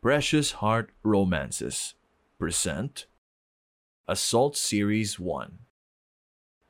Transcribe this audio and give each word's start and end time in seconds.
Precious 0.00 0.52
Heart 0.52 0.90
Romances 1.02 1.94
present 2.38 3.06
Assault 4.06 4.56
Series 4.56 5.18
1 5.18 5.58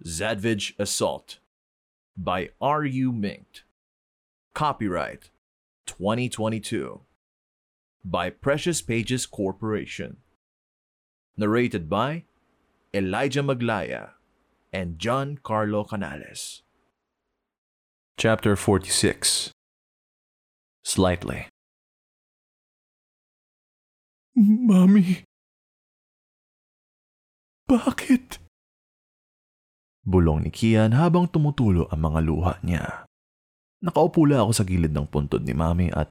Zadvige 0.02 0.72
Assault 0.78 1.38
by 2.16 2.48
R.U. 2.58 3.12
Minkt. 3.12 3.64
Copyright 4.54 5.28
2022 5.84 7.02
by 8.02 8.30
Precious 8.30 8.80
Pages 8.80 9.26
Corporation. 9.26 10.16
Narrated 11.36 11.90
by 11.90 12.24
Elijah 12.94 13.42
Maglaya 13.42 14.12
and 14.72 14.98
John 14.98 15.38
Carlo 15.42 15.84
Canales. 15.84 16.62
Chapter 18.16 18.56
46 18.56 19.50
Slightly. 20.82 21.48
Mami. 24.38 25.26
Bakit? 27.66 28.38
Bulong 30.06 30.46
ni 30.46 30.50
Kian 30.54 30.94
habang 30.94 31.26
tumutulo 31.26 31.90
ang 31.90 32.06
mga 32.06 32.20
luha 32.22 32.54
niya. 32.62 33.04
Nakaupo 33.82 34.22
lang 34.30 34.46
ako 34.46 34.52
sa 34.54 34.64
gilid 34.64 34.94
ng 34.94 35.10
puntod 35.10 35.42
ni 35.42 35.58
Mami 35.58 35.90
at 35.90 36.06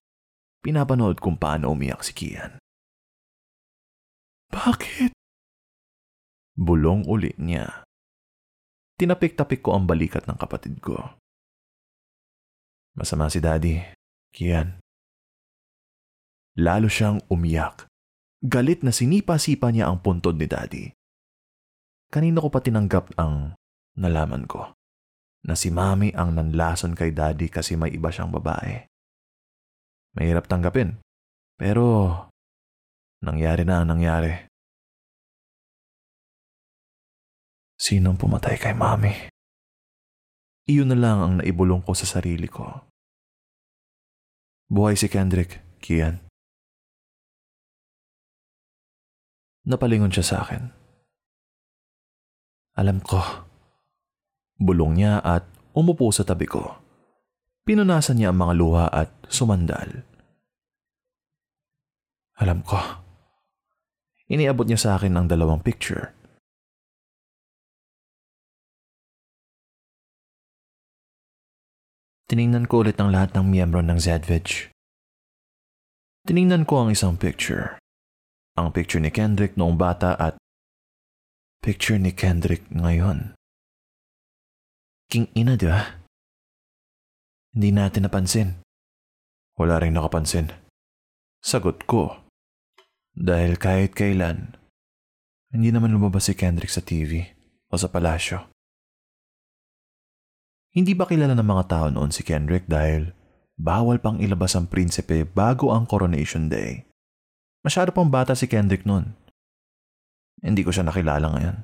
pinapanood 0.60 1.24
kung 1.24 1.40
paano 1.40 1.72
umiyak 1.72 2.04
si 2.04 2.12
Kian. 2.12 2.60
Bakit? 4.52 5.16
Bulong 6.60 7.08
uli 7.08 7.32
niya. 7.40 7.88
Tinapik-tapik 9.00 9.64
ko 9.64 9.80
ang 9.80 9.88
balikat 9.88 10.28
ng 10.28 10.36
kapatid 10.36 10.84
ko. 10.84 11.16
Masama 12.92 13.32
si 13.32 13.40
Daddy, 13.40 13.80
Kian. 14.36 14.84
Lalo 16.60 16.92
siyang 16.92 17.24
umiyak. 17.32 17.88
Galit 18.46 18.86
na 18.86 18.94
sinipa-sipa 18.94 19.74
niya 19.74 19.90
ang 19.90 20.06
puntod 20.06 20.38
ni 20.38 20.46
Daddy. 20.46 20.86
Kanina 22.14 22.38
ko 22.40 22.54
pa 22.54 22.62
tinanggap 22.62 23.18
ang 23.18 23.58
nalaman 23.98 24.46
ko 24.46 24.78
na 25.48 25.58
si 25.58 25.74
Mami 25.74 26.14
ang 26.14 26.38
nanlason 26.38 26.94
kay 26.94 27.16
Daddy 27.16 27.50
kasi 27.50 27.74
may 27.74 27.90
iba 27.96 28.14
siyang 28.14 28.30
babae. 28.30 28.86
Mahirap 30.14 30.46
tanggapin. 30.46 31.02
Pero, 31.58 32.14
nangyari 33.26 33.66
na 33.66 33.82
ang 33.82 33.98
nangyari. 33.98 34.46
Sinong 37.78 38.22
pumatay 38.22 38.62
kay 38.62 38.78
Mami? 38.78 39.34
Iyon 40.68 40.92
na 40.92 40.98
lang 41.00 41.18
ang 41.24 41.34
naibulong 41.40 41.82
ko 41.82 41.96
sa 41.96 42.06
sarili 42.06 42.46
ko. 42.46 42.86
Buhay 44.68 45.00
si 45.00 45.08
Kendrick, 45.08 45.64
Kian. 45.80 46.27
Napalingon 49.68 50.16
siya 50.16 50.24
sa 50.24 50.36
akin. 50.48 50.64
Alam 52.80 53.04
ko. 53.04 53.20
Bulong 54.56 54.96
niya 54.96 55.20
at 55.20 55.44
umupo 55.76 56.08
sa 56.16 56.24
tabi 56.24 56.48
ko. 56.48 56.80
Pinunasan 57.68 58.16
niya 58.16 58.32
ang 58.32 58.40
mga 58.40 58.54
luha 58.56 58.86
at 58.88 59.12
sumandal. 59.28 60.08
Alam 62.40 62.64
ko. 62.64 62.80
Iniabot 64.32 64.64
niya 64.64 64.80
sa 64.80 64.90
akin 64.96 65.20
ang 65.20 65.28
dalawang 65.28 65.60
picture. 65.60 66.16
Tiningnan 72.32 72.72
ko 72.72 72.88
ulit 72.88 72.96
ang 73.00 73.12
lahat 73.12 73.36
ng 73.36 73.52
miyembro 73.52 73.84
ng 73.84 74.00
Zedvich. 74.00 74.72
Tiningnan 76.28 76.64
ko 76.64 76.88
ang 76.88 76.90
isang 76.92 77.16
picture. 77.20 77.80
Ang 78.58 78.74
picture 78.74 78.98
ni 78.98 79.14
Kendrick 79.14 79.54
noong 79.54 79.78
bata 79.78 80.18
at 80.18 80.42
picture 81.62 82.02
ni 82.02 82.10
Kendrick 82.10 82.66
ngayon. 82.74 83.38
King 85.14 85.30
ina, 85.38 85.54
di 85.54 85.70
ba? 85.70 86.02
Hindi 87.54 87.70
natin 87.70 88.10
napansin. 88.10 88.50
Wala 89.62 89.78
rin 89.78 89.94
nakapansin. 89.94 90.50
Sagot 91.38 91.86
ko. 91.86 92.26
Dahil 93.14 93.62
kahit 93.62 93.94
kailan, 93.94 94.58
hindi 95.54 95.70
naman 95.70 95.94
lumabas 95.94 96.26
si 96.26 96.34
Kendrick 96.34 96.74
sa 96.74 96.82
TV 96.82 97.30
o 97.70 97.78
sa 97.78 97.94
palasyo. 97.94 98.50
Hindi 100.74 100.98
ba 100.98 101.06
kilala 101.06 101.38
ng 101.38 101.46
mga 101.46 101.66
tao 101.70 101.88
noon 101.94 102.10
si 102.10 102.26
Kendrick 102.26 102.66
dahil 102.66 103.14
bawal 103.54 104.02
pang 104.02 104.18
ilabas 104.18 104.58
ang 104.58 104.66
prinsipe 104.66 105.26
bago 105.30 105.70
ang 105.74 105.86
coronation 105.86 106.50
day? 106.50 106.87
Masyado 107.66 107.90
pang 107.94 108.10
bata 108.10 108.38
si 108.38 108.46
Kendrick 108.46 108.86
noon. 108.86 109.14
Hindi 110.42 110.62
ko 110.62 110.70
siya 110.70 110.86
nakilala 110.86 111.28
ngayon. 111.34 111.58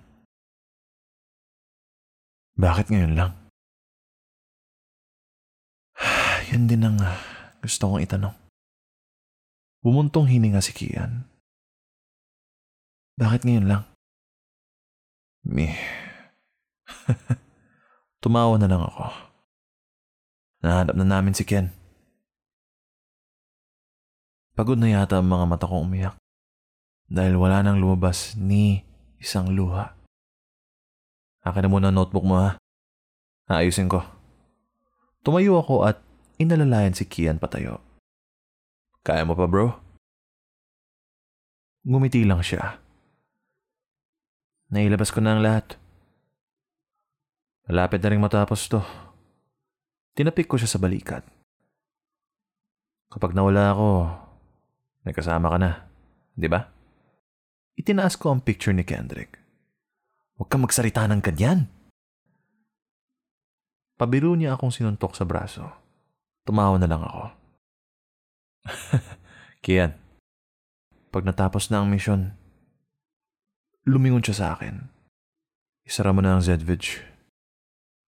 Bakit 2.58 2.94
ngayon 2.94 3.14
lang? 3.18 3.31
Yan 6.54 6.70
din 6.70 6.86
ang 6.86 6.98
ah, 7.02 7.18
gusto 7.62 7.90
kong 7.90 8.06
itanong. 8.06 8.36
Bumuntong 9.84 10.30
hininga 10.30 10.62
si 10.64 10.72
Kian. 10.72 11.28
Bakit 13.20 13.46
ngayon 13.46 13.68
lang? 13.70 13.84
Me. 15.44 15.75
Tumawa 18.24 18.56
na 18.56 18.72
lang 18.72 18.81
ako. 18.81 19.06
Nahanap 20.64 20.96
na 20.96 21.06
namin 21.06 21.36
si 21.36 21.44
Ken. 21.44 21.82
Pagod 24.53 24.78
na 24.78 24.86
yata 24.86 25.18
ang 25.18 25.25
mga 25.25 25.46
mata 25.50 25.66
kong 25.66 25.90
umiyak 25.90 26.16
dahil 27.09 27.41
wala 27.41 27.66
nang 27.66 27.81
lumabas 27.81 28.38
ni 28.38 28.86
isang 29.18 29.50
luha. 29.50 29.97
Akin 31.41 31.66
na 31.66 31.69
muna 31.69 31.88
ang 31.90 31.97
notebook 31.97 32.22
mo 32.22 32.38
ha. 32.38 32.62
Aayusin 33.50 33.90
ko. 33.90 34.06
Tumayo 35.25 35.58
ako 35.58 35.90
at 35.90 36.00
inalalayan 36.38 36.94
si 36.94 37.09
Kian 37.09 37.42
patayo. 37.42 37.81
Kaya 39.02 39.25
mo 39.25 39.34
pa 39.34 39.50
bro? 39.50 39.74
Ngumiti 41.84 42.24
lang 42.24 42.40
siya. 42.40 42.80
Nailabas 44.72 45.12
ko 45.12 45.19
na 45.19 45.36
ang 45.36 45.42
lahat. 45.44 45.75
Malapit 47.68 48.00
na 48.00 48.09
rin 48.13 48.24
matapos 48.24 48.69
to. 48.72 48.80
Tinapik 50.13 50.47
ko 50.47 50.56
siya 50.56 50.69
sa 50.72 50.80
balikat. 50.80 51.25
Kapag 53.12 53.36
nawala 53.36 53.75
ako, 53.75 53.90
may 55.03 55.12
kasama 55.16 55.52
ka 55.52 55.58
na. 55.59 55.72
Di 56.34 56.47
ba? 56.47 56.64
Itinaas 57.78 58.16
ko 58.16 58.31
ang 58.31 58.41
picture 58.41 58.74
ni 58.74 58.88
Kendrick. 58.88 59.38
Huwag 60.40 60.50
kang 60.50 60.64
magsalita 60.66 61.06
ng 61.06 61.22
ganyan. 61.22 61.69
Pabiro 64.00 64.34
niya 64.34 64.58
akong 64.58 64.74
sinuntok 64.74 65.13
sa 65.13 65.28
braso. 65.28 65.69
Tumawa 66.44 66.75
na 66.81 66.90
lang 66.90 67.03
ako. 67.06 67.25
Kian, 69.63 69.96
pag 71.13 71.24
natapos 71.24 71.69
na 71.69 71.84
ang 71.84 71.88
misyon, 71.88 72.34
lumingon 73.86 74.24
siya 74.25 74.36
sa 74.36 74.47
akin. 74.58 74.90
Isara 75.86 76.16
mo 76.16 76.24
na 76.24 76.36
ang 76.36 76.44
Zedvich. 76.44 77.03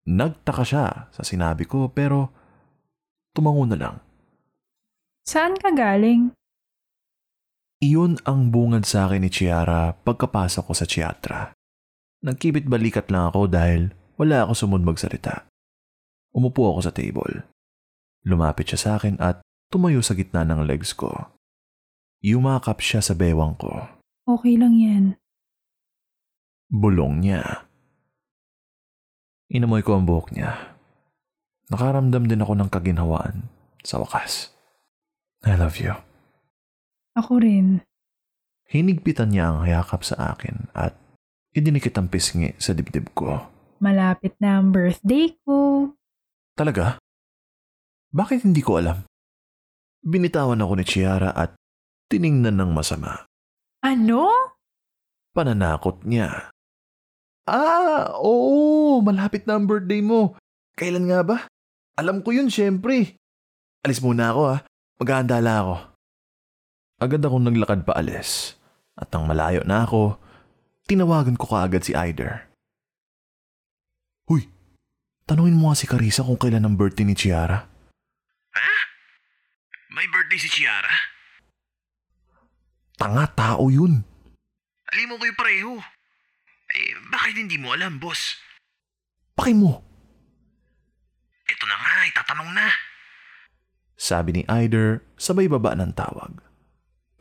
Nagtaka 0.08 0.64
siya 0.64 0.86
sa 1.10 1.24
sinabi 1.24 1.66
ko 1.66 1.90
pero 1.90 2.32
tumango 3.34 3.66
na 3.66 3.78
lang. 3.78 3.96
Saan 5.24 5.56
ka 5.56 5.72
galing? 5.72 6.36
Iyon 7.84 8.16
ang 8.24 8.48
bungad 8.48 8.88
sa 8.88 9.12
akin 9.12 9.28
ni 9.28 9.28
Chiara 9.28 9.92
pagkapasok 9.92 10.72
ko 10.72 10.74
sa 10.74 10.88
Chiatra. 10.88 11.52
Nagkibit 12.24 12.64
balikat 12.64 13.12
lang 13.12 13.28
ako 13.28 13.52
dahil 13.52 13.92
wala 14.16 14.48
ako 14.48 14.56
sumunod 14.56 14.96
magsalita. 14.96 15.44
Umupo 16.32 16.72
ako 16.72 16.80
sa 16.80 16.96
table. 16.96 17.44
Lumapit 18.24 18.72
siya 18.72 18.80
sa 18.80 18.90
akin 18.96 19.20
at 19.20 19.44
tumayo 19.68 20.00
sa 20.00 20.16
gitna 20.16 20.48
ng 20.48 20.64
legs 20.64 20.96
ko. 20.96 21.12
Yumakap 22.24 22.80
siya 22.80 23.04
sa 23.04 23.20
bewang 23.20 23.60
ko. 23.60 24.00
Okay 24.32 24.56
lang 24.56 24.80
yan. 24.80 25.20
Bulong 26.72 27.20
niya. 27.20 27.68
Inamoy 29.52 29.84
ko 29.84 30.00
ang 30.00 30.08
buhok 30.08 30.32
niya. 30.32 30.72
Nakaramdam 31.68 32.32
din 32.32 32.40
ako 32.40 32.56
ng 32.56 32.70
kaginhawaan 32.72 33.52
sa 33.84 34.00
wakas. 34.00 34.56
I 35.44 35.60
love 35.60 35.84
you. 35.84 36.13
Ako 37.14 37.42
rin. 37.42 37.86
Hinigpitan 38.66 39.30
niya 39.30 39.54
ang 39.54 39.60
hayakap 39.70 40.02
sa 40.02 40.34
akin 40.34 40.74
at 40.74 40.98
idinikit 41.54 41.94
ang 41.94 42.10
pisngi 42.10 42.58
sa 42.58 42.74
dibdib 42.74 43.14
ko. 43.14 43.38
Malapit 43.78 44.34
na 44.42 44.58
ang 44.58 44.74
birthday 44.74 45.30
ko. 45.46 45.92
Talaga? 46.58 46.98
Bakit 48.10 48.50
hindi 48.50 48.66
ko 48.66 48.82
alam? 48.82 49.06
Binitawan 50.02 50.62
ako 50.62 50.74
ni 50.80 50.86
Chiara 50.86 51.30
at 51.38 51.54
tiningnan 52.10 52.58
ng 52.58 52.72
masama. 52.74 53.30
Ano? 53.86 54.30
Pananakot 55.34 56.02
niya. 56.06 56.50
Ah, 57.44 58.16
oo, 58.18 59.04
malapit 59.04 59.44
na 59.46 59.60
ang 59.60 59.68
birthday 59.68 60.00
mo. 60.00 60.40
Kailan 60.74 61.12
nga 61.12 61.22
ba? 61.22 61.38
Alam 62.00 62.26
ko 62.26 62.34
yun, 62.34 62.50
syempre. 62.50 63.20
Alis 63.86 64.02
muna 64.02 64.32
ako 64.32 64.42
ha. 64.50 64.58
Maghahanda 64.98 65.38
lang 65.44 65.58
ako. 65.62 65.76
Agad 67.04 67.20
akong 67.20 67.44
naglakad 67.44 67.84
pa 67.84 68.00
alis. 68.00 68.56
At 68.96 69.12
nang 69.12 69.28
malayo 69.28 69.60
na 69.68 69.84
ako, 69.84 70.16
tinawagan 70.88 71.36
ko 71.36 71.52
kaagad 71.52 71.84
si 71.84 71.92
Aider. 71.92 72.48
Huy, 74.24 74.48
tanungin 75.28 75.60
mo 75.60 75.68
nga 75.68 75.76
si 75.76 75.84
Carissa 75.84 76.24
kung 76.24 76.40
kailan 76.40 76.64
ang 76.64 76.80
birthday 76.80 77.04
ni 77.04 77.12
Chiara. 77.12 77.68
Ha? 78.56 78.76
May 79.92 80.08
birthday 80.08 80.40
si 80.40 80.48
Chiara? 80.48 80.96
Tanga 82.96 83.28
tao 83.36 83.68
yun. 83.68 84.08
Alim 84.96 85.12
mo 85.12 85.20
kayo 85.20 85.36
pareho. 85.36 85.74
Eh, 86.72 86.96
bakit 87.12 87.36
hindi 87.36 87.60
mo 87.60 87.76
alam, 87.76 88.00
boss? 88.00 88.40
Paki 89.36 89.52
mo. 89.52 89.84
Ito 91.52 91.64
na 91.68 91.76
nga, 91.76 92.08
itatanong 92.08 92.52
na. 92.56 92.68
Sabi 94.00 94.40
ni 94.40 94.44
Aider, 94.48 95.04
sabay 95.20 95.52
baba 95.52 95.76
ng 95.76 95.92
tawag. 95.92 96.53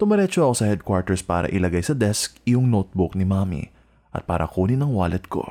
Tumiretso 0.02 0.42
ako 0.42 0.54
sa 0.58 0.66
headquarters 0.66 1.22
para 1.22 1.46
ilagay 1.46 1.78
sa 1.78 1.94
desk 1.94 2.34
yung 2.42 2.74
notebook 2.74 3.14
ni 3.14 3.22
Mami 3.22 3.70
at 4.10 4.26
para 4.26 4.50
kunin 4.50 4.82
ang 4.82 4.90
wallet 4.90 5.30
ko. 5.30 5.46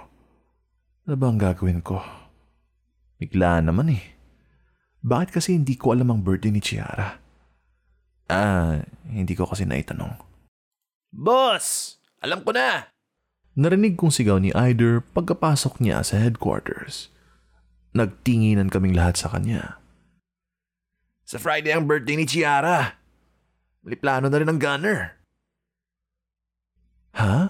Ano 1.07 1.15
ba 1.15 1.31
ang 1.31 1.39
gagawin 1.39 1.79
ko? 1.79 2.03
Bigla 3.15 3.63
naman 3.63 3.95
eh. 3.95 4.03
Bakit 5.07 5.39
kasi 5.39 5.55
hindi 5.55 5.79
ko 5.79 5.95
alam 5.95 6.11
ang 6.11 6.19
birthday 6.19 6.51
ni 6.51 6.59
Chiara? 6.59 7.15
Ah, 8.27 8.83
hindi 9.07 9.39
ko 9.39 9.47
kasi 9.47 9.63
naitanong. 9.63 10.19
Boss! 11.15 11.95
Alam 12.19 12.43
ko 12.43 12.51
na! 12.51 12.91
Narinig 13.55 13.95
kong 13.95 14.11
sigaw 14.11 14.35
ni 14.35 14.51
Aider 14.51 14.99
pagkapasok 15.15 15.79
niya 15.79 16.03
sa 16.03 16.19
headquarters. 16.19 17.07
Nagtinginan 17.95 18.67
kaming 18.67 18.99
lahat 18.99 19.15
sa 19.15 19.31
kanya. 19.31 19.79
Sa 21.23 21.39
Friday 21.39 21.71
ang 21.71 21.87
birthday 21.87 22.19
ni 22.19 22.27
Chiara. 22.27 22.99
May 23.81 23.97
plano 23.97 24.29
na 24.29 24.37
rin 24.37 24.49
ng 24.49 24.61
gunner. 24.61 25.17
Ha? 27.17 27.49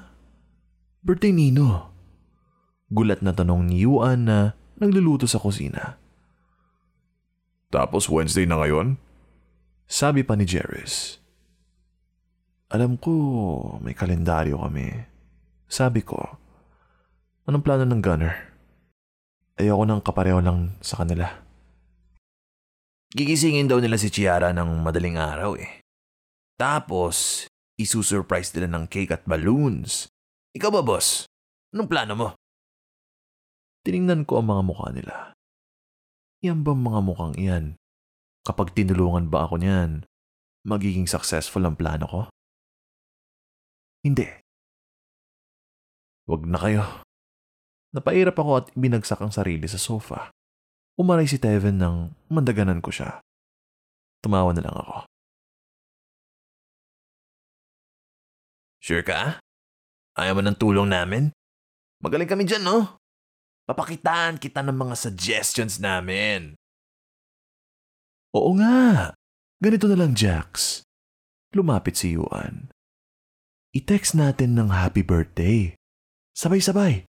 Birthday 1.03 1.35
nino? 1.35 1.91
Gulat 2.87 3.19
na 3.19 3.35
tanong 3.35 3.67
ni 3.67 3.83
Yuan 3.83 4.27
na 4.27 4.55
nagluluto 4.79 5.27
sa 5.27 5.43
kusina. 5.43 5.99
Tapos 7.71 8.07
Wednesday 8.07 8.47
na 8.47 8.59
ngayon? 8.63 8.95
Sabi 9.91 10.23
pa 10.23 10.39
ni 10.39 10.47
Jerris. 10.47 11.19
Alam 12.71 12.95
ko, 12.95 13.11
may 13.83 13.91
kalendaryo 13.91 14.55
kami. 14.55 14.87
Sabi 15.67 15.99
ko, 16.03 16.39
anong 17.43 17.63
plano 17.63 17.83
ng 17.83 17.99
gunner? 17.99 18.35
Ayoko 19.59 19.83
nang 19.83 19.99
kapareho 19.99 20.39
lang 20.39 20.79
sa 20.79 21.03
kanila. 21.03 21.27
Gigisingin 23.11 23.67
daw 23.67 23.83
nila 23.83 23.99
si 23.99 24.07
Chiara 24.07 24.55
ng 24.55 24.79
madaling 24.79 25.19
araw 25.19 25.59
eh. 25.59 25.80
Tapos, 26.61 27.49
isusurprise 27.81 28.53
nila 28.53 28.77
ng 28.77 28.85
cake 28.85 29.09
at 29.09 29.25
balloons. 29.25 30.13
Ikaw 30.53 30.69
ba, 30.69 30.85
boss? 30.85 31.25
Anong 31.73 31.89
plano 31.89 32.13
mo? 32.13 32.27
Tiningnan 33.81 34.29
ko 34.29 34.37
ang 34.37 34.53
mga 34.53 34.63
mukha 34.69 34.93
nila. 34.93 35.33
Yan 36.45 36.61
bang 36.61 36.77
mga 36.77 37.01
mukhang 37.01 37.33
iyan? 37.33 37.65
Kapag 38.45 38.77
tinulungan 38.77 39.33
ba 39.33 39.49
ako 39.49 39.57
niyan, 39.57 40.05
magiging 40.61 41.09
successful 41.09 41.65
ang 41.65 41.73
plano 41.73 42.05
ko? 42.05 42.21
Hindi. 44.05 44.29
Huwag 46.29 46.45
na 46.45 46.61
kayo. 46.61 46.85
Napairap 47.97 48.37
ako 48.37 48.51
at 48.61 48.67
binagsak 48.77 49.17
ang 49.17 49.33
sarili 49.33 49.65
sa 49.65 49.81
sofa. 49.81 50.29
Umaray 50.93 51.25
si 51.25 51.41
Teven 51.41 51.81
nang 51.81 52.13
mandaganan 52.29 52.85
ko 52.85 52.93
siya. 52.93 53.17
Tumawa 54.21 54.53
na 54.53 54.61
lang 54.61 54.77
ako. 54.77 55.10
Sure 58.81 59.05
ka? 59.05 59.37
Ayaw 60.17 60.41
mo 60.41 60.41
ng 60.41 60.57
tulong 60.57 60.89
namin? 60.89 61.29
Magaling 62.01 62.25
kami 62.25 62.49
dyan, 62.49 62.65
no? 62.65 62.97
Papakitaan 63.69 64.41
kita 64.41 64.65
ng 64.65 64.73
mga 64.73 64.95
suggestions 64.97 65.77
namin. 65.77 66.57
Oo 68.33 68.57
nga. 68.57 69.13
Ganito 69.61 69.85
na 69.85 69.93
lang, 69.93 70.17
Jax. 70.17 70.81
Lumapit 71.53 71.93
si 71.93 72.17
Yuan. 72.17 72.73
I-text 73.77 74.17
natin 74.17 74.57
ng 74.57 74.73
happy 74.73 75.05
birthday. 75.05 75.77
Sabay-sabay. 76.33 77.05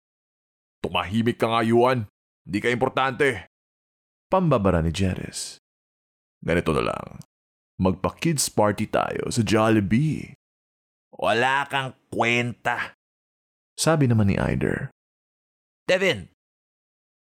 Tumahimik 0.81 1.37
ka 1.37 1.53
nga, 1.53 1.61
Yuan. 1.61 2.09
Hindi 2.49 2.59
ka 2.65 2.73
importante. 2.73 3.44
Pambabara 4.32 4.81
ni 4.81 4.88
Jerez. 4.88 5.61
Ganito 6.41 6.73
na 6.73 6.94
lang. 6.94 7.20
Magpa-kids 7.76 8.49
party 8.49 8.88
tayo 8.88 9.29
sa 9.29 9.44
Jollibee. 9.44 10.38
Wala 11.19 11.67
kang 11.67 11.99
kwenta. 12.15 12.94
Sabi 13.75 14.06
naman 14.06 14.31
ni 14.31 14.38
Aider. 14.38 14.94
Devin, 15.91 16.31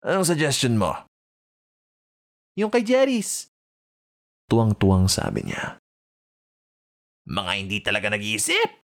anong 0.02 0.26
suggestion 0.26 0.74
mo? 0.74 1.06
Yung 2.58 2.74
kay 2.74 2.82
Jerry's. 2.82 3.46
Tuwang-tuwang 4.50 5.06
sabi 5.06 5.46
niya. 5.46 5.78
Mga 7.30 7.52
hindi 7.58 7.78
talaga 7.82 8.10
nag-iisip. 8.10 8.82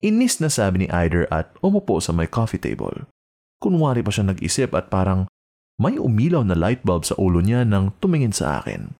Inis 0.00 0.40
na 0.40 0.48
sabi 0.50 0.86
ni 0.86 0.88
Aider 0.88 1.28
at 1.28 1.54
umupo 1.60 2.00
sa 2.00 2.10
may 2.10 2.26
coffee 2.26 2.58
table. 2.58 3.06
Kunwari 3.60 4.00
pa 4.00 4.10
siya 4.10 4.32
nag-isip 4.32 4.72
at 4.72 4.88
parang 4.88 5.28
may 5.76 6.00
umilaw 6.00 6.40
na 6.42 6.56
light 6.56 6.80
bulb 6.82 7.04
sa 7.04 7.14
ulo 7.20 7.44
niya 7.44 7.68
nang 7.68 7.92
tumingin 8.00 8.32
sa 8.32 8.62
akin. 8.62 8.96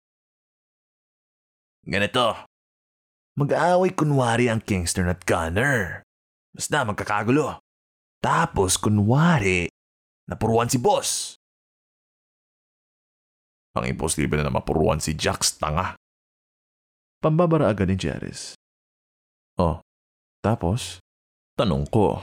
Ganito. 1.87 2.50
Mag-aaway 3.41 3.97
kunwari 3.97 4.53
ang 4.53 4.61
Kingston 4.61 5.09
at 5.09 5.25
Gunner. 5.25 6.05
Basta 6.53 6.85
magkakagulo. 6.85 7.57
Tapos 8.21 8.77
kunwari, 8.77 9.65
napuruan 10.29 10.69
si 10.69 10.77
boss. 10.77 11.41
Ang 13.73 13.89
imposible 13.89 14.45
na 14.45 14.53
mapuruan 14.53 15.01
si 15.01 15.17
Jax 15.17 15.57
tanga. 15.57 15.97
Pambabara 17.17 17.73
agad 17.73 17.89
ni 17.89 17.97
Jerez. 17.97 18.53
Oh, 19.57 19.81
tapos? 20.45 21.01
Tanong 21.57 21.89
ko. 21.89 22.21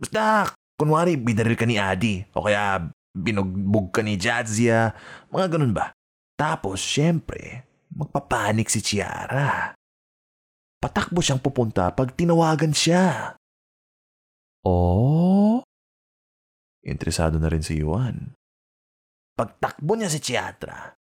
Basta, 0.00 0.48
kunwari 0.80 1.20
binaril 1.20 1.60
ka 1.60 1.68
ni 1.68 1.76
Adi 1.76 2.24
o 2.32 2.40
kaya 2.40 2.88
binugbog 3.12 3.92
ka 3.92 4.00
ni 4.00 4.16
Jadzia, 4.16 4.96
mga 5.28 5.60
ganun 5.60 5.76
ba? 5.76 5.92
Tapos, 6.40 6.80
syempre, 6.80 7.68
magpapanik 7.92 8.72
si 8.72 8.80
Chiara. 8.80 9.76
Patakbo 10.82 11.22
siyang 11.22 11.38
pupunta 11.38 11.94
pag 11.94 12.10
tinawagan 12.18 12.74
siya. 12.74 13.38
Oh? 14.66 15.62
Interesado 16.82 17.38
na 17.38 17.46
rin 17.46 17.62
si 17.62 17.78
Yuan. 17.78 18.34
Pagtakbo 19.38 19.94
niya 19.94 20.10
si 20.10 20.18
Chiatra, 20.18 20.98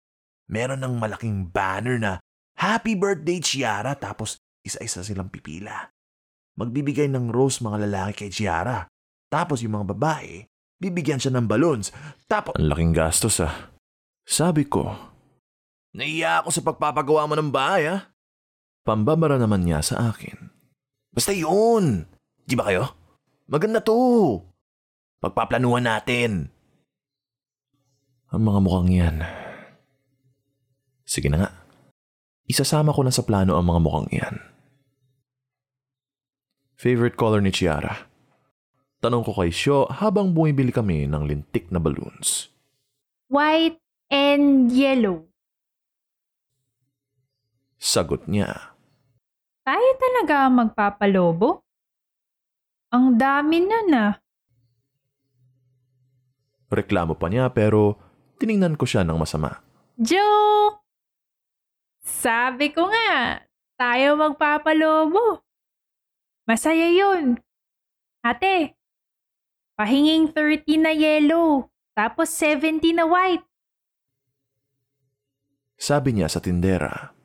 meron 0.50 0.82
ng 0.82 0.98
malaking 0.98 1.46
banner 1.54 1.94
na 2.02 2.12
Happy 2.58 2.98
Birthday 2.98 3.38
Chiara 3.38 3.94
tapos 3.94 4.42
isa-isa 4.66 5.06
silang 5.06 5.30
pipila. 5.30 5.86
Magbibigay 6.58 7.06
ng 7.06 7.30
rose 7.30 7.62
mga 7.62 7.86
lalaki 7.86 8.26
kay 8.26 8.30
Chiara. 8.34 8.82
Tapos 9.30 9.62
yung 9.62 9.78
mga 9.78 9.94
babae, 9.94 10.42
bibigyan 10.82 11.22
siya 11.22 11.38
ng 11.38 11.46
balloons. 11.46 11.94
Tapos... 12.26 12.58
Ang 12.58 12.66
laking 12.66 12.98
gastos 12.98 13.38
ah. 13.38 13.70
Sabi 14.26 14.66
ko. 14.66 14.90
Naiya 15.94 16.42
ako 16.42 16.50
sa 16.50 16.66
pagpapagawa 16.66 17.30
mo 17.30 17.34
ng 17.38 17.54
bahay 17.54 17.86
ah. 17.86 18.10
Pambabara 18.88 19.36
naman 19.36 19.68
niya 19.68 19.84
sa 19.84 20.08
akin. 20.08 20.48
Basta 21.12 21.36
yun. 21.36 22.08
Di 22.48 22.56
ba 22.56 22.72
kayo? 22.72 22.88
Maganda 23.44 23.84
to. 23.84 24.40
Pagpaplanuhan 25.20 25.84
natin. 25.84 26.48
Ang 28.32 28.42
mga 28.48 28.60
mukhang 28.64 28.88
yan. 28.88 29.16
Sige 31.04 31.28
na 31.28 31.36
nga. 31.44 31.50
Isasama 32.48 32.96
ko 32.96 33.04
na 33.04 33.12
sa 33.12 33.28
plano 33.28 33.60
ang 33.60 33.68
mga 33.68 33.80
mukhang 33.84 34.08
iyan. 34.08 34.36
Favorite 36.80 37.20
color 37.20 37.44
ni 37.44 37.52
Chiara? 37.52 38.08
Tanong 39.04 39.20
ko 39.20 39.36
kay 39.36 39.52
Sho 39.52 39.84
habang 39.92 40.32
bumibili 40.32 40.72
kami 40.72 41.04
ng 41.04 41.28
lintik 41.28 41.68
na 41.68 41.76
balloons. 41.76 42.48
White 43.28 43.84
and 44.08 44.72
yellow. 44.72 45.28
Sagot 47.76 48.24
niya. 48.24 48.77
Tayo 49.68 49.90
talaga 50.00 50.48
ang 50.48 50.54
magpapalobo? 50.64 51.60
Ang 52.88 53.20
dami 53.20 53.60
na 53.60 53.78
na. 53.84 54.04
Reklamo 56.72 57.12
pa 57.20 57.28
niya 57.28 57.52
pero 57.52 58.00
tiningnan 58.40 58.80
ko 58.80 58.88
siya 58.88 59.04
ng 59.04 59.20
masama. 59.20 59.60
Joke! 60.00 60.80
Sabi 62.00 62.72
ko 62.72 62.88
nga, 62.88 63.44
tayo 63.76 64.16
magpapalobo. 64.16 65.44
Masaya 66.48 66.88
yun. 66.88 67.36
Ate, 68.24 68.72
pahinging 69.76 70.32
30 70.32 70.80
na 70.80 70.96
yellow, 70.96 71.68
tapos 71.92 72.32
70 72.32 72.96
na 72.96 73.04
white. 73.04 73.44
Sabi 75.76 76.16
niya 76.16 76.32
sa 76.32 76.40
tindera. 76.40 77.17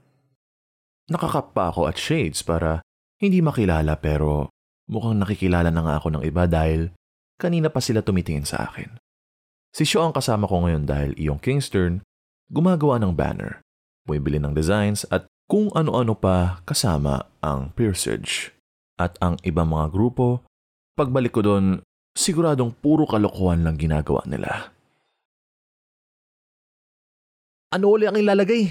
Nakakap 1.13 1.53
pa 1.53 1.70
ako 1.70 1.86
at 1.86 2.01
shades 2.01 2.41
para 2.41 2.82
hindi 3.22 3.38
makilala 3.46 3.93
pero 4.01 4.50
mukhang 4.89 5.22
nakikilala 5.22 5.70
na 5.70 5.86
nga 5.86 5.96
ako 6.01 6.17
ng 6.17 6.24
iba 6.25 6.50
dahil 6.50 6.89
kanina 7.38 7.70
pa 7.70 7.77
sila 7.77 8.01
tumitingin 8.01 8.50
sa 8.50 8.65
akin. 8.65 8.98
Si 9.70 9.86
Sho 9.86 10.01
ang 10.01 10.13
kasama 10.13 10.50
ko 10.50 10.65
ngayon 10.65 10.89
dahil 10.89 11.13
iyong 11.13 11.38
Kingston 11.38 12.01
gumagawa 12.50 12.98
ng 12.98 13.13
banner, 13.13 13.62
bumibili 14.10 14.41
ng 14.41 14.58
designs 14.58 15.05
at 15.13 15.29
kung 15.46 15.70
ano-ano 15.77 16.17
pa 16.17 16.65
kasama 16.65 17.29
ang 17.46 17.70
Piercage. 17.77 18.50
At 18.98 19.17
ang 19.22 19.38
ibang 19.46 19.70
mga 19.70 19.89
grupo, 19.89 20.46
pagbalik 20.98 21.34
ko 21.34 21.41
doon, 21.41 21.65
siguradong 22.13 22.74
puro 22.74 23.10
kalokohan 23.10 23.65
lang 23.65 23.77
ginagawa 23.77 24.22
nila. 24.29 24.70
Ano 27.74 27.89
uli 27.89 28.05
ang 28.05 28.13
ilalagay? 28.13 28.70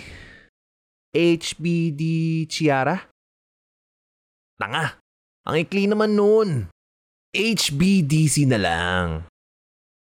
HBD 1.12 2.02
Chiara? 2.49 2.97
Tanga! 4.57 4.97
Ang 5.45 5.57
ikli 5.61 5.85
naman 5.85 6.16
noon. 6.16 6.73
HBDC 7.37 8.49
na 8.49 8.57
lang. 8.57 9.07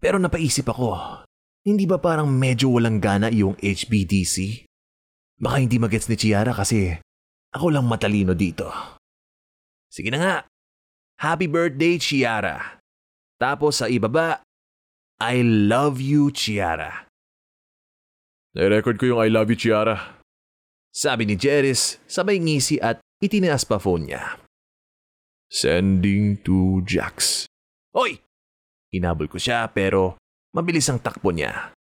Pero 0.01 0.17
napaisip 0.17 0.65
ako, 0.65 1.21
hindi 1.61 1.85
ba 1.85 2.01
parang 2.01 2.33
medyo 2.33 2.73
walang 2.73 2.97
gana 2.97 3.29
yung 3.29 3.53
HBDC? 3.61 4.65
Baka 5.37 5.61
hindi 5.61 5.77
magets 5.77 6.09
ni 6.09 6.17
Chiara 6.17 6.49
kasi 6.57 6.97
ako 7.53 7.69
lang 7.69 7.85
matalino 7.85 8.33
dito. 8.33 8.73
Sige 9.93 10.09
na 10.09 10.17
nga. 10.17 10.35
Happy 11.21 11.45
birthday, 11.45 12.01
Chiara. 12.01 12.81
Tapos 13.37 13.77
sa 13.77 13.85
ibaba, 13.85 14.41
I 15.21 15.45
love 15.45 16.01
you, 16.01 16.33
Chiara. 16.33 17.05
Na-record 18.57 18.97
ko 18.97 19.05
yung 19.13 19.21
I 19.21 19.29
love 19.29 19.53
you, 19.53 19.59
Chiara. 19.59 20.14
Sabi 20.95 21.27
ni 21.27 21.35
Jeris, 21.35 21.99
sabay 22.07 22.39
ngisi 22.39 22.79
at 22.79 23.03
itinaas 23.19 23.67
pa 23.67 23.83
phone 23.83 24.07
niya. 24.07 24.39
Sending 25.51 26.39
to 26.39 26.79
Jax. 26.87 27.43
Hoy! 27.91 28.23
Hinabol 28.95 29.27
ko 29.27 29.35
siya 29.35 29.67
pero 29.67 30.15
mabilis 30.55 30.87
ang 30.87 31.03
takbo 31.03 31.35
niya. 31.35 31.75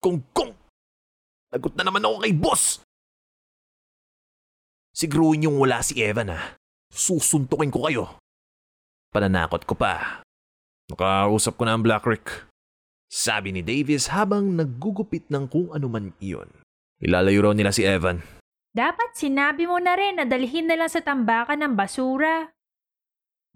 Kung 0.00 0.24
kung! 0.32 0.56
Lagot 1.52 1.76
na 1.76 1.84
naman 1.84 2.08
ako 2.08 2.24
kay 2.24 2.32
boss! 2.32 2.80
Siguruhin 4.96 5.44
yung 5.44 5.60
wala 5.60 5.84
si 5.84 6.00
Evan 6.00 6.32
ha. 6.32 6.56
Susuntukin 6.88 7.68
ko 7.68 7.84
kayo. 7.84 8.16
Pananakot 9.12 9.68
ko 9.68 9.76
pa. 9.76 10.24
Nakausap 10.88 11.60
ko 11.60 11.68
na 11.68 11.76
ang 11.76 11.84
Black 11.84 12.08
Rick. 12.08 12.48
Sabi 13.12 13.52
ni 13.52 13.60
Davis 13.60 14.08
habang 14.08 14.56
naggugupit 14.56 15.28
ng 15.28 15.52
kung 15.52 15.68
ano 15.76 15.84
man 15.92 16.16
iyon. 16.16 16.48
Ilalayo 17.00 17.50
raw 17.50 17.52
nila 17.52 17.72
si 17.72 17.84
Evan. 17.84 18.24
Dapat 18.76 19.16
sinabi 19.16 19.64
mo 19.64 19.80
na 19.80 19.96
rin 19.96 20.20
na 20.20 20.24
dalhin 20.28 20.68
na 20.68 20.76
lang 20.76 20.92
sa 20.92 21.00
tambakan 21.00 21.64
ng 21.64 21.72
basura. 21.76 22.52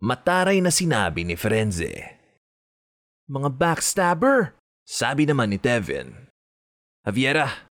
Mataray 0.01 0.65
na 0.65 0.73
sinabi 0.73 1.29
ni 1.29 1.37
Frenze. 1.37 2.17
Mga 3.29 3.53
backstabber! 3.53 4.57
Sabi 4.89 5.29
naman 5.29 5.53
ni 5.53 5.61
Tevin. 5.61 6.33
Javiera, 7.05 7.69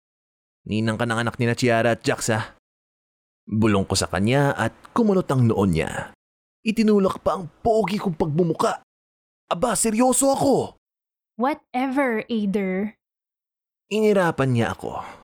ninang 0.66 0.98
ka 0.98 1.06
ng 1.06 1.22
anak 1.22 1.38
ni 1.38 1.46
na 1.48 1.56
Chiara 1.56 1.94
at 1.94 2.02
Jax 2.02 2.34
ha? 2.34 2.58
Bulong 3.46 3.86
ko 3.86 3.94
sa 3.94 4.10
kanya 4.10 4.52
at 4.58 4.74
kumunot 4.90 5.30
ang 5.30 5.46
noon 5.46 5.70
niya. 5.70 6.10
Itinulak 6.66 7.22
pa 7.22 7.38
ang 7.38 7.46
pogi 7.62 7.96
kong 7.96 8.18
pagmumuka. 8.18 8.82
Aba, 9.46 9.78
seryoso 9.78 10.34
ako! 10.34 10.74
Whatever, 11.38 12.26
Ader. 12.26 12.98
Inirapan 13.86 14.50
niya 14.50 14.74
ako. 14.74 15.15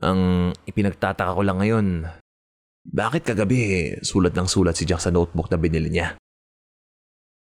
Ang 0.00 0.52
ipinagtataka 0.64 1.36
ko 1.36 1.42
lang 1.44 1.60
ngayon, 1.60 2.08
bakit 2.88 3.28
kagabi 3.28 3.92
sulat 4.00 4.32
ng 4.32 4.48
sulat 4.48 4.72
si 4.72 4.88
Jack 4.88 5.04
sa 5.04 5.12
notebook 5.12 5.52
na 5.52 5.60
binili 5.60 5.92
niya? 5.92 6.16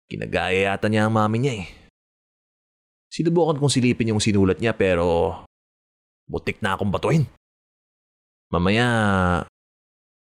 Kinagaya 0.05 0.77
yata 0.77 0.93
niya 0.93 1.09
ang 1.09 1.17
mami 1.17 1.41
niya 1.41 1.65
eh. 1.65 1.67
Sinubukan 3.09 3.57
kong 3.57 3.73
silipin 3.73 4.13
yung 4.13 4.21
sinulat 4.21 4.61
niya 4.61 4.77
pero 4.77 5.41
butik 6.29 6.61
na 6.61 6.77
akong 6.77 6.93
batuhin. 6.93 7.25
Mamaya, 8.53 8.87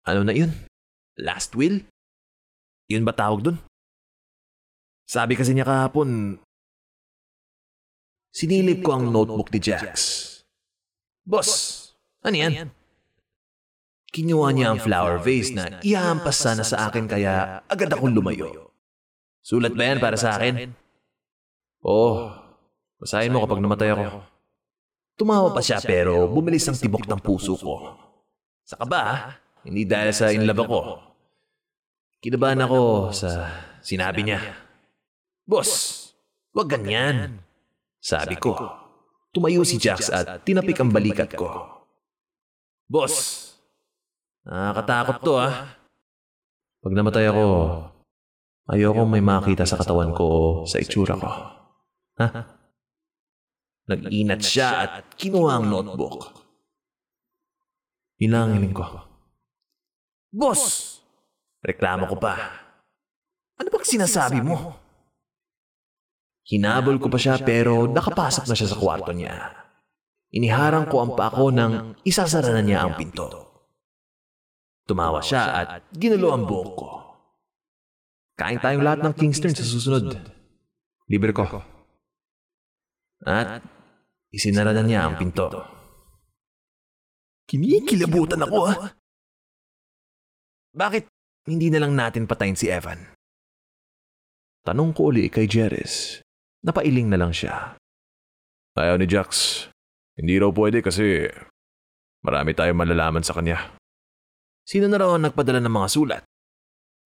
ano 0.07 0.21
na 0.23 0.31
yun? 0.31 0.55
Last 1.19 1.51
will? 1.59 1.83
Yun 2.87 3.03
ba 3.03 3.11
tawag 3.11 3.43
dun? 3.43 3.57
Sabi 5.03 5.35
kasi 5.35 5.51
niya 5.51 5.67
kahapon, 5.67 6.39
sinilip 8.31 8.79
ko 8.81 8.95
ang 8.95 9.11
notebook 9.11 9.51
ni 9.51 9.59
Jax. 9.59 9.83
Boss, 11.25 11.84
ano 12.25 12.35
yan? 12.35 12.73
Kinuha 14.09 14.49
niya 14.55 14.73
ang 14.73 14.79
flower 14.81 15.19
vase 15.19 15.51
na 15.53 15.77
ihahampas 15.83 16.39
sana 16.39 16.63
sa 16.63 16.87
akin 16.89 17.05
kaya 17.05 17.61
agad 17.67 17.91
akong 17.91 18.15
lumayo. 18.15 18.71
Sulat 19.45 19.77
ba 19.77 19.83
yan 19.85 19.99
para 20.01 20.17
sa 20.17 20.39
akin? 20.39 20.73
Oo. 21.85 22.33
Basahin 22.97 23.29
mo 23.29 23.43
kapag 23.45 23.61
namatay 23.61 23.93
ako. 23.93 24.23
Tumawa 25.19 25.53
pa 25.53 25.61
siya 25.61 25.83
pero 25.83 26.25
bumilis 26.31 26.65
ang 26.65 26.79
tibok 26.79 27.05
ng 27.05 27.21
puso 27.21 27.53
ko. 27.59 27.93
Sa 28.65 28.79
kaba, 28.79 28.99
ha? 29.03 29.17
hindi 29.67 29.85
dahil 29.85 30.09
sa 30.15 30.33
inlove 30.33 30.63
ako. 30.65 30.79
Kinabahan 32.23 32.65
ako 32.65 33.11
sa 33.13 33.29
sinabi 33.85 34.25
niya. 34.25 34.41
Boss, 35.45 36.01
wag 36.55 36.71
ganyan. 36.71 37.43
Sabi 38.01 38.39
ko. 38.39 38.57
Tumayo 39.35 39.67
si 39.67 39.75
Jax 39.75 40.07
at 40.09 40.47
tinapik 40.47 40.79
ang 40.79 40.89
balikat 40.89 41.35
ko. 41.35 41.74
Boss, 42.85 43.49
nakakatakot 44.45 45.17
to 45.25 45.33
ah. 45.41 45.73
Pag 46.85 46.93
namatay 46.93 47.25
ako, 47.33 47.45
ayoko 48.69 49.09
may 49.09 49.25
makita 49.25 49.65
sa 49.65 49.81
katawan 49.81 50.13
ko 50.13 50.25
o 50.29 50.39
sa 50.69 50.77
itsura 50.77 51.17
ko. 51.17 51.29
Ha? 52.21 52.27
Nag-inat 53.89 54.41
siya 54.45 54.69
at 54.85 54.91
kinuha 55.17 55.57
ang 55.57 55.65
notebook. 55.65 56.29
Yun 58.21 58.31
lang 58.31 58.41
ang 58.45 58.53
hiling 58.61 58.75
ko. 58.77 58.85
Boss! 60.29 60.97
Reklamo 61.65 62.05
ko 62.05 62.21
pa. 62.21 62.37
Ano 63.57 63.67
bang 63.73 63.85
sinasabi 63.85 64.45
mo? 64.45 64.77
Hinabol 66.45 67.01
ko 67.01 67.09
pa 67.09 67.17
siya 67.17 67.41
pero 67.41 67.89
nakapasok 67.89 68.45
na 68.45 68.53
siya 68.53 68.69
sa 68.69 68.77
kwarto 68.77 69.09
niya. 69.09 69.64
Iniharang 70.35 70.91
ko 70.91 70.99
ang 70.99 71.11
pako 71.15 71.47
nang 71.55 71.95
isasara 72.03 72.51
na 72.51 72.59
niya 72.59 72.83
ang 72.83 72.99
pinto. 72.99 73.31
Tumawa 74.83 75.23
siya 75.23 75.43
at 75.63 75.67
ginulo 75.95 76.35
ang 76.35 76.43
buhok 76.43 76.71
ko. 76.75 76.89
Kain 78.35 78.59
tayong 78.59 78.83
lahat 78.83 78.99
ng 78.99 79.15
Kingston 79.15 79.55
sa 79.55 79.63
susunod. 79.63 80.11
Libre 81.07 81.31
ko. 81.31 81.47
At 83.23 83.63
isinara 84.29 84.75
na 84.75 84.83
niya 84.83 85.07
ang 85.07 85.15
pinto. 85.15 85.47
Kinikilabutan 87.47 88.43
ako 88.43 88.57
ah. 88.67 88.91
Bakit 90.75 91.07
hindi 91.47 91.71
na 91.71 91.79
lang 91.79 91.95
natin 91.95 92.27
patayin 92.27 92.59
si 92.59 92.67
Evan? 92.67 92.99
Tanong 94.67 94.91
ko 94.91 95.15
uli 95.15 95.31
kay 95.31 95.47
Jeris. 95.47 96.19
Napailing 96.65 97.07
na 97.07 97.21
lang 97.21 97.31
siya. 97.31 97.79
Ayaw 98.75 98.99
ni 98.99 99.07
Jax. 99.07 99.63
Hindi 100.15 100.39
raw 100.39 100.51
pwede 100.55 100.79
kasi 100.79 101.27
marami 102.23 102.55
tayong 102.55 102.79
malalaman 102.79 103.23
sa 103.23 103.35
kanya. 103.35 103.75
Sino 104.65 104.87
na 104.87 104.97
raw 104.97 105.13
ang 105.13 105.27
nagpadala 105.27 105.61
ng 105.61 105.75
mga 105.75 105.89
sulat? 105.91 106.23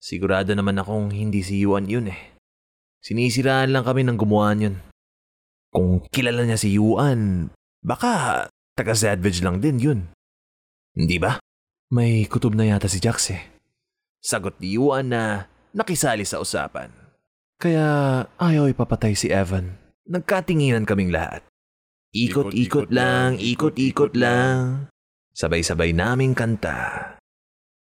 Sigurado 0.00 0.56
naman 0.56 0.80
akong 0.80 1.12
hindi 1.12 1.44
si 1.44 1.60
Yuan 1.60 1.84
yun 1.84 2.08
eh. 2.08 2.38
Sinisiraan 3.04 3.74
lang 3.74 3.84
kami 3.84 4.06
ng 4.06 4.16
gumawa 4.16 4.56
yun. 4.56 4.80
Kung 5.68 6.00
kilala 6.08 6.46
niya 6.46 6.56
si 6.56 6.72
Yuan, 6.72 7.52
baka 7.84 8.46
taga 8.78 8.96
Zadvage 8.96 9.44
lang 9.44 9.60
din 9.60 9.76
yun. 9.76 10.00
Hindi 10.96 11.20
ba? 11.20 11.36
May 11.92 12.24
kutob 12.30 12.56
na 12.56 12.64
yata 12.64 12.88
si 12.88 13.02
Jax 13.02 13.34
eh. 13.34 13.42
Sagot 14.22 14.56
ni 14.62 14.78
Yuan 14.78 15.12
na 15.12 15.50
nakisali 15.76 16.24
sa 16.24 16.40
usapan. 16.40 16.92
Kaya 17.60 18.24
ayaw 18.40 18.72
ipapatay 18.72 19.12
si 19.12 19.28
Evan. 19.28 19.76
Nagkatinginan 20.08 20.88
kaming 20.88 21.12
lahat. 21.12 21.44
Ikot-ikot 22.10 22.90
lang, 22.90 23.38
ikot-ikot 23.38 24.18
lang. 24.18 24.90
Sabay-sabay 25.30 25.94
naming 25.94 26.34
kanta. 26.34 27.14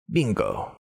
Bingo. 0.06 0.78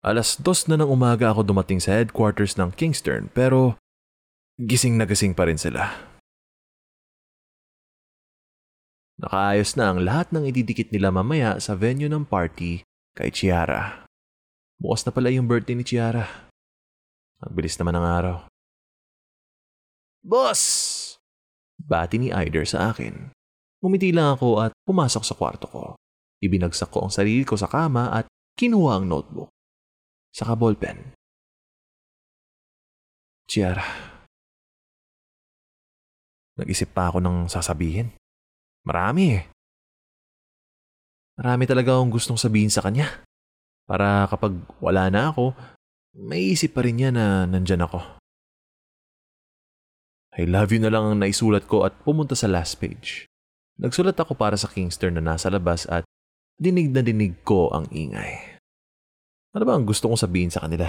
Alas 0.00 0.40
dos 0.40 0.64
na 0.64 0.80
ng 0.80 0.88
umaga 0.88 1.28
ako 1.28 1.44
dumating 1.44 1.76
sa 1.76 2.00
headquarters 2.00 2.56
ng 2.56 2.72
Kingston 2.72 3.28
pero 3.36 3.76
gising 4.56 4.96
na 4.96 5.04
gising 5.04 5.36
pa 5.36 5.44
rin 5.44 5.60
sila. 5.60 5.92
Nakaayos 9.20 9.76
na 9.76 9.92
ang 9.92 10.00
lahat 10.00 10.32
ng 10.32 10.48
ididikit 10.48 10.88
nila 10.88 11.12
mamaya 11.12 11.60
sa 11.60 11.76
venue 11.76 12.08
ng 12.08 12.24
party 12.24 12.80
kay 13.12 13.28
Chiara. 13.28 14.08
Bukas 14.80 15.04
na 15.04 15.12
pala 15.12 15.28
yung 15.28 15.44
birthday 15.44 15.76
ni 15.76 15.84
Chiara. 15.84 16.24
Ang 17.44 17.52
bilis 17.52 17.76
naman 17.76 18.00
ng 18.00 18.06
araw. 18.08 18.36
Boss! 20.24 20.99
Bati 21.80 22.20
ni 22.20 22.28
Aider 22.28 22.68
sa 22.68 22.92
akin. 22.92 23.32
Umiti 23.80 24.12
lang 24.12 24.36
ako 24.36 24.60
at 24.60 24.72
pumasok 24.84 25.24
sa 25.24 25.32
kwarto 25.32 25.66
ko. 25.68 25.96
Ibinagsak 26.44 26.92
ko 26.92 27.08
ang 27.08 27.12
sarili 27.12 27.44
ko 27.48 27.56
sa 27.56 27.68
kama 27.68 28.12
at 28.12 28.28
kinuha 28.56 29.00
ang 29.00 29.08
notebook. 29.08 29.48
Saka 30.32 30.52
ballpen. 30.52 31.16
Chiara. 33.48 33.82
Nag-isip 36.60 36.92
pa 36.92 37.08
ako 37.08 37.24
ng 37.24 37.48
sasabihin. 37.48 38.12
Marami 38.84 39.40
eh. 39.40 39.44
Marami 41.40 41.64
talaga 41.64 41.96
akong 41.96 42.12
gustong 42.12 42.36
sabihin 42.36 42.68
sa 42.68 42.84
kanya. 42.84 43.24
Para 43.88 44.28
kapag 44.28 44.52
wala 44.76 45.08
na 45.08 45.32
ako, 45.32 45.56
may 46.20 46.52
isip 46.52 46.76
pa 46.76 46.84
rin 46.84 47.00
niya 47.00 47.10
na 47.10 47.48
nandyan 47.48 47.80
ako. 47.88 48.19
I 50.38 50.46
love 50.46 50.70
you 50.70 50.78
na 50.78 50.94
lang 50.94 51.04
ang 51.10 51.16
naisulat 51.18 51.66
ko 51.66 51.82
at 51.82 51.94
pumunta 52.06 52.38
sa 52.38 52.46
last 52.46 52.78
page. 52.78 53.26
Nagsulat 53.80 54.14
ako 54.14 54.38
para 54.38 54.54
sa 54.54 54.70
Kingster 54.70 55.10
na 55.10 55.18
nasa 55.18 55.50
labas 55.50 55.90
at 55.90 56.06
dinig 56.54 56.94
na 56.94 57.02
dinig 57.02 57.42
ko 57.42 57.72
ang 57.74 57.90
ingay. 57.90 58.60
Ano 59.50 59.64
ba 59.66 59.74
ang 59.74 59.82
gusto 59.82 60.06
kong 60.06 60.20
sabihin 60.20 60.52
sa 60.54 60.62
kanila? 60.62 60.86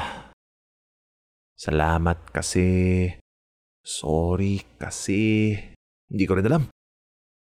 Salamat 1.57 2.29
kasi. 2.29 3.09
Sorry 3.81 4.61
kasi. 4.77 5.57
Hindi 6.05 6.23
ko 6.29 6.37
rin 6.37 6.45
alam. 6.45 6.69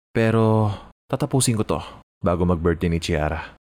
Pero 0.08 0.72
tatapusin 1.04 1.60
ko 1.60 1.68
to 1.68 1.80
bago 2.24 2.48
mag-birthday 2.48 2.88
ni 2.88 3.02
Chiara. 3.02 3.60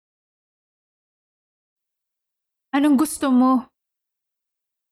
Anong 2.77 3.01
gusto 3.01 3.33
mo? 3.33 3.65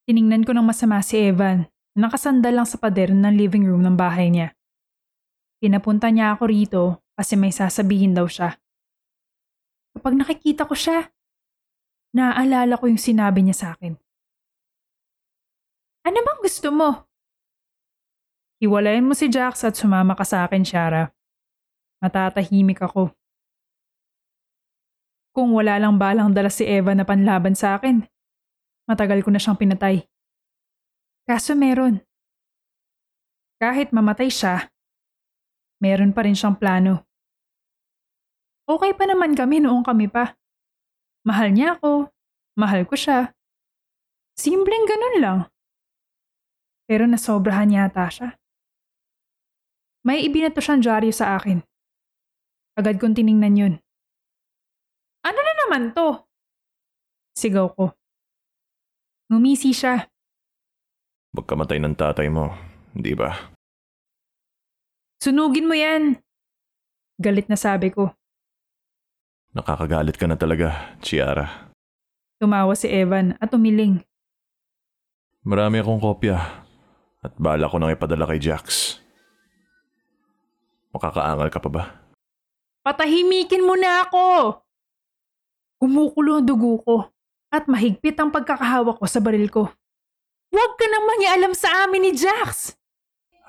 Tiningnan 0.09 0.41
ko 0.41 0.57
ng 0.57 0.65
masama 0.65 1.05
si 1.05 1.21
Evan. 1.21 1.69
Nakasandal 1.97 2.53
lang 2.61 2.67
sa 2.69 2.77
pader 2.77 3.09
ng 3.09 3.33
living 3.33 3.65
room 3.65 3.81
ng 3.81 3.97
bahay 3.97 4.29
niya. 4.29 4.53
Pinapunta 5.57 6.13
niya 6.13 6.37
ako 6.37 6.43
rito 6.45 6.83
kasi 7.17 7.35
may 7.35 7.51
sasabihin 7.51 8.13
daw 8.13 8.29
siya. 8.29 8.55
Kapag 9.97 10.13
nakikita 10.15 10.63
ko 10.69 10.77
siya, 10.77 11.09
naaalala 12.15 12.77
ko 12.79 12.87
yung 12.87 13.01
sinabi 13.01 13.43
niya 13.43 13.57
sa 13.57 13.67
akin. 13.75 13.97
Ano 16.07 16.19
bang 16.23 16.39
gusto 16.39 16.69
mo? 16.71 16.89
Hiwalayin 18.59 19.07
mo 19.07 19.15
si 19.15 19.27
Jax 19.27 19.63
at 19.63 19.75
sumama 19.75 20.15
ka 20.15 20.23
sa 20.23 20.47
akin, 20.47 20.63
Shara. 20.63 21.11
Matatahimik 21.99 22.79
ako. 22.79 23.11
Kung 25.35 25.55
wala 25.55 25.79
lang 25.79 25.95
balang 25.95 26.31
dala 26.35 26.51
si 26.51 26.67
Eva 26.67 26.91
na 26.95 27.07
panlaban 27.07 27.55
sa 27.55 27.79
akin, 27.79 28.03
matagal 28.87 29.23
ko 29.23 29.29
na 29.31 29.39
siyang 29.39 29.59
pinatay. 29.59 30.03
Kaso 31.29 31.53
meron. 31.53 32.01
Kahit 33.61 33.93
mamatay 33.93 34.33
siya, 34.33 34.65
meron 35.77 36.09
pa 36.09 36.25
rin 36.25 36.33
siyang 36.33 36.57
plano. 36.57 37.05
Okay 38.65 38.97
pa 38.97 39.05
naman 39.05 39.37
kami 39.37 39.61
noong 39.61 39.85
kami 39.85 40.09
pa. 40.09 40.33
Mahal 41.21 41.53
niya 41.53 41.77
ako, 41.77 42.09
mahal 42.57 42.81
ko 42.89 42.97
siya. 42.97 43.29
Simpleng 44.41 44.89
ganun 44.89 45.15
lang. 45.21 45.39
Pero 46.89 47.05
nasobrahan 47.05 47.77
yata 47.77 48.09
siya. 48.09 48.33
May 50.01 50.25
ibinato 50.25 50.65
siyang 50.65 50.81
dyaryo 50.81 51.13
sa 51.13 51.37
akin. 51.37 51.61
Agad 52.73 52.97
kong 52.97 53.13
tiningnan 53.13 53.53
yun. 53.53 53.73
Ano 55.21 55.39
na 55.45 55.53
naman 55.61 55.93
to? 55.93 56.25
Sigaw 57.37 57.69
ko. 57.77 57.93
Ngumisi 59.29 59.77
siya. 59.77 60.09
Pagkamatay 61.29 61.77
ng 61.77 61.93
tatay 61.93 62.27
mo, 62.27 62.53
di 62.93 63.13
ba? 63.13 63.37
Sunugin 65.21 65.69
mo 65.69 65.75
yan. 65.77 66.17
Galit 67.21 67.45
na 67.51 67.59
sabi 67.59 67.93
ko. 67.93 68.09
Nakakagalit 69.53 70.15
ka 70.17 70.25
na 70.25 70.39
talaga, 70.39 70.95
Chiara. 71.03 71.69
Tumawa 72.39 72.73
si 72.73 72.87
Evan 72.87 73.35
at 73.37 73.51
umiling. 73.51 74.01
Marami 75.43 75.83
akong 75.83 75.99
kopya 75.99 76.65
at 77.19 77.33
bala 77.35 77.67
ko 77.67 77.75
nang 77.77 77.91
ipadala 77.91 78.25
kay 78.25 78.39
Jax. 78.39 78.97
Makakaangal 80.95 81.49
ka 81.53 81.59
pa 81.61 81.69
ba? 81.69 81.83
Patahimikin 82.81 83.61
mo 83.61 83.77
na 83.77 84.07
ako! 84.07 84.57
Kumukulo 85.79 86.39
ang 86.39 86.47
dugo 86.47 86.81
ko 86.81 86.95
at 87.53 87.69
mahigpit 87.69 88.17
ang 88.17 88.33
pagkakahawak 88.33 88.97
ko 88.97 89.05
sa 89.05 89.21
baril 89.21 89.47
ko. 89.51 89.69
Huwag 90.49 90.71
ka 90.81 90.85
nang 90.89 91.05
mangialam 91.05 91.53
sa 91.53 91.85
amin 91.85 92.09
ni 92.09 92.11
Jax! 92.17 92.73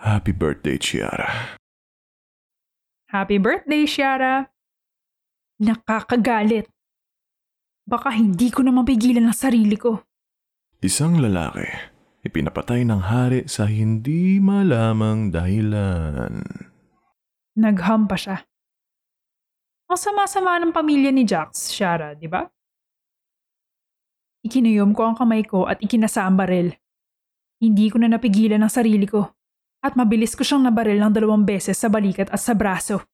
Happy 0.00 0.32
birthday, 0.32 0.76
Chiara. 0.76 1.56
Happy 3.08 3.40
birthday, 3.40 3.88
Shiara! 3.88 4.48
Nakakagalit. 5.60 6.68
Baka 7.88 8.12
hindi 8.12 8.48
ko 8.52 8.64
na 8.64 8.72
mapigilan 8.72 9.28
ang 9.28 9.36
sarili 9.36 9.76
ko. 9.76 10.00
Isang 10.80 11.20
lalaki, 11.20 11.68
ipinapatay 12.24 12.84
ng 12.88 13.02
hari 13.04 13.44
sa 13.44 13.68
hindi 13.68 14.40
malamang 14.40 15.28
dahilan. 15.28 16.40
Naghampa 17.60 18.16
siya. 18.16 18.40
Ang 19.90 19.98
sama-sama 20.00 20.56
ng 20.56 20.72
pamilya 20.72 21.12
ni 21.12 21.26
Jax, 21.28 21.74
Shara, 21.74 22.16
di 22.16 22.30
ba? 22.30 22.46
Ikinuyom 24.40 24.96
ko 24.96 25.12
ang 25.12 25.16
kamay 25.18 25.44
ko 25.44 25.68
at 25.68 25.76
ikinasa 25.84 26.24
ang 26.24 26.40
baril. 26.40 26.72
Hindi 27.60 27.92
ko 27.92 28.00
na 28.00 28.08
napigilan 28.08 28.64
ang 28.64 28.72
sarili 28.72 29.04
ko 29.04 29.36
at 29.84 29.92
mabilis 29.92 30.32
ko 30.32 30.40
siyang 30.40 30.64
nabaril 30.64 30.96
ng 30.96 31.12
dalawang 31.12 31.44
beses 31.44 31.76
sa 31.76 31.92
balikat 31.92 32.32
at 32.32 32.40
sa 32.40 32.56
braso. 32.56 33.04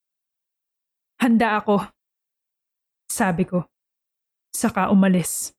Handa 1.18 1.58
ako. 1.58 1.82
Sabi 3.10 3.42
ko. 3.48 3.66
Saka 4.54 4.90
umalis. 4.94 5.55